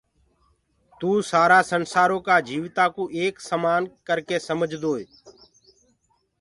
توُ 0.99 1.09
سآرآ 1.29 1.59
سنسآرو 1.71 2.17
ڪآ 2.27 2.35
جيوتآنٚ 2.47 2.93
ڪو 2.95 3.03
ايڪ 3.17 3.35
سمآن 3.49 3.81
ڪرڪي 4.07 4.37
سمجدوئي 4.47 5.05